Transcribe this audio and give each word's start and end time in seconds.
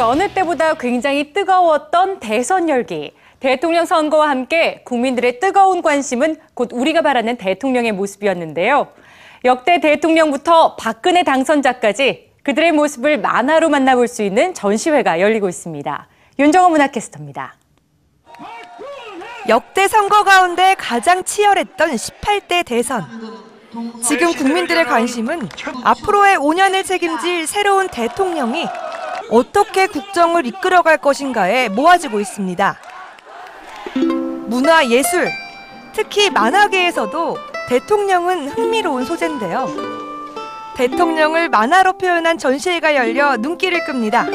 어느 0.00 0.28
때보다 0.28 0.74
굉장히 0.74 1.32
뜨거웠던 1.32 2.20
대선 2.20 2.68
열기. 2.68 3.12
대통령 3.40 3.84
선거와 3.84 4.30
함께 4.30 4.82
국민들의 4.84 5.40
뜨거운 5.40 5.82
관심은 5.82 6.36
곧 6.54 6.70
우리가 6.72 7.02
바라는 7.02 7.36
대통령의 7.36 7.92
모습이었는데요. 7.92 8.88
역대 9.44 9.80
대통령부터 9.80 10.76
박근혜 10.76 11.24
당선자까지 11.24 12.30
그들의 12.44 12.72
모습을 12.72 13.18
만화로 13.18 13.68
만나볼 13.68 14.06
수 14.06 14.22
있는 14.22 14.54
전시회가 14.54 15.20
열리고 15.20 15.48
있습니다. 15.48 16.08
윤정호 16.38 16.70
문화캐스터입니다. 16.70 17.54
역대 19.48 19.88
선거 19.88 20.22
가운데 20.22 20.76
가장 20.78 21.24
치열했던 21.24 21.90
18대 21.90 22.64
대선. 22.64 23.04
지금 24.02 24.32
국민들의 24.32 24.84
관심은 24.84 25.48
앞으로의 25.82 26.36
5년을 26.36 26.84
책임질 26.84 27.46
새로운 27.46 27.88
대통령이 27.88 28.66
어떻게 29.32 29.86
국정을 29.86 30.44
이끌어갈 30.44 30.98
것인가에 30.98 31.70
모아지고 31.70 32.20
있습니다. 32.20 32.76
문화 34.46 34.86
예술, 34.88 35.30
특히 35.94 36.28
만화계에서도 36.28 37.38
대통령은 37.70 38.48
흥미로운 38.48 39.06
소재인데요. 39.06 39.70
대통령을 40.76 41.48
만화로 41.48 41.94
표현한 41.94 42.36
전시회가 42.36 42.94
열려 42.94 43.38
눈길을 43.38 43.86
끕니다. 43.86 44.26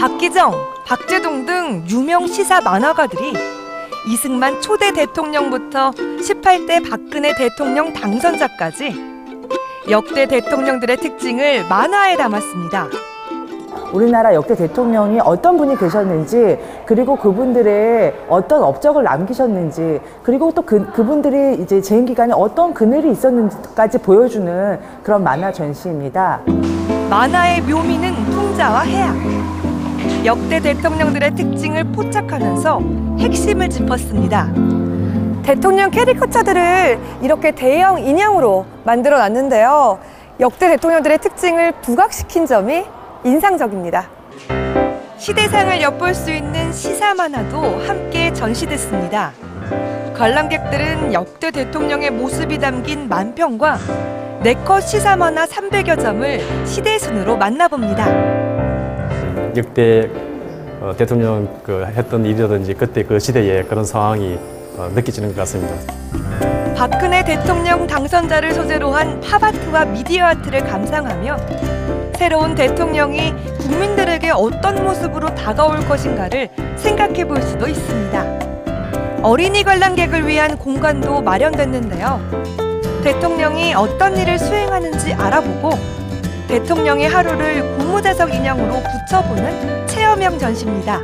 박기정, 0.00 0.52
박재동 0.84 1.46
등 1.46 1.84
유명 1.88 2.26
시사 2.26 2.60
만화가들이 2.60 3.34
이승만 4.08 4.60
초대 4.60 4.92
대통령부터 4.92 5.92
18대 5.92 6.90
박근혜 6.90 7.32
대통령 7.36 7.92
당선자까지 7.92 8.96
역대 9.90 10.26
대통령들의 10.26 10.96
특징을 10.96 11.68
만화에 11.68 12.16
담았습니다. 12.16 12.88
우리나라 13.96 14.34
역대 14.34 14.54
대통령이 14.54 15.20
어떤 15.24 15.56
분이 15.56 15.78
계셨는지 15.78 16.58
그리고 16.84 17.16
그분들의 17.16 18.14
어떤 18.28 18.62
업적을 18.62 19.04
남기셨는지 19.04 20.00
그리고 20.22 20.52
또 20.52 20.60
그, 20.60 20.90
그분들이 20.92 21.62
이제 21.62 21.80
재임 21.80 22.04
기간에 22.04 22.34
어떤 22.36 22.74
그늘이 22.74 23.10
있었는지까지 23.10 23.98
보여주는 23.98 24.78
그런 25.02 25.24
만화 25.24 25.50
전시입니다. 25.50 26.40
만화의 27.08 27.62
묘미는 27.62 28.12
풍자와 28.26 28.80
해악. 28.82 29.16
역대 30.26 30.60
대통령들의 30.60 31.34
특징을 31.34 31.84
포착하면서 31.84 32.80
핵심을 33.18 33.70
짚었습니다. 33.70 34.52
대통령 35.42 35.90
캐리커처들을 35.90 36.98
이렇게 37.22 37.52
대형 37.52 37.98
인형으로 37.98 38.66
만들어 38.84 39.18
놨는데요. 39.18 39.98
역대 40.38 40.68
대통령들의 40.68 41.18
특징을 41.18 41.72
부각시킨 41.80 42.44
점이 42.44 42.84
인상적입니다. 43.26 44.08
시대상을 45.18 45.82
엿볼 45.82 46.14
수 46.14 46.30
있는 46.30 46.72
시사 46.72 47.14
만화도 47.14 47.58
함께 47.84 48.32
전시됐습니다. 48.32 49.32
관람객들은 50.14 51.12
역대 51.12 51.50
대통령의 51.50 52.10
모습이 52.10 52.58
담긴 52.58 53.08
만평과 53.08 53.78
네컷 54.44 54.82
시사 54.84 55.16
만화 55.16 55.44
300여 55.44 56.00
점을 56.00 56.66
시대 56.66 56.98
순으로 56.98 57.36
만나봅니다. 57.36 58.06
역대 59.56 60.08
어, 60.80 60.94
대통령 60.96 61.48
그 61.64 61.84
했던 61.84 62.24
일이라든지 62.24 62.74
그때 62.74 63.02
그 63.02 63.18
시대의 63.18 63.66
그런 63.66 63.84
상황이 63.84 64.38
어, 64.38 64.55
느껴지는 64.94 65.28
것 65.28 65.36
같습니다. 65.36 65.74
박근혜 66.76 67.24
대통령 67.24 67.86
당선자를 67.86 68.52
소재로 68.52 68.92
한 68.92 69.20
팝아트와 69.20 69.86
미디어 69.86 70.26
아트를 70.26 70.60
감상하며 70.64 71.36
새로운 72.18 72.54
대통령이 72.54 73.34
국민들에게 73.58 74.30
어떤 74.30 74.84
모습으로 74.84 75.34
다가올 75.34 75.80
것인가를 75.86 76.48
생각해 76.76 77.26
볼 77.26 77.42
수도 77.42 77.66
있습니다. 77.66 78.46
어린이 79.22 79.64
관람객을 79.64 80.26
위한 80.26 80.56
공간도 80.56 81.22
마련됐는데요. 81.22 82.20
대통령이 83.02 83.74
어떤 83.74 84.16
일을 84.16 84.38
수행하는지 84.38 85.14
알아보고 85.14 85.70
대통령의 86.48 87.08
하루를 87.08 87.76
고무자석 87.76 88.34
인형으로 88.34 88.82
붙여보는 88.82 89.86
체험형 89.86 90.38
전시입니다. 90.38 91.00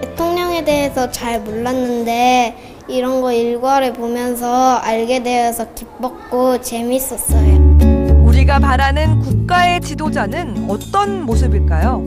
대통령에 0.00 0.64
대해서 0.64 1.10
잘 1.10 1.40
몰랐는데 1.40 2.65
이런 2.88 3.20
거 3.20 3.32
일과를 3.32 3.92
보면서 3.94 4.76
알게 4.76 5.22
되어서 5.22 5.66
기뻤고 5.74 6.60
재밌었어요. 6.60 8.24
우리가 8.24 8.60
바라는 8.60 9.20
국가의 9.20 9.80
지도자는 9.80 10.66
어떤 10.68 11.22
모습일까요? 11.22 12.06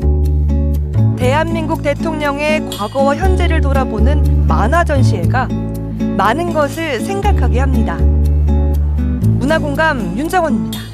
대한민국 1.18 1.84
대통령의 1.84 2.70
과거와 2.70 3.18
현재를 3.18 3.60
돌아보는 3.60 4.48
만화 4.48 4.86
전시회가 4.86 5.50
많은 6.18 6.54
것을 6.54 7.02
생각하게 7.02 7.60
합니다. 7.60 7.98
문화공감 9.40 10.18
윤정원입니다. 10.18 10.89